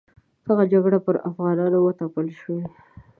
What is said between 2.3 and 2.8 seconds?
شوې.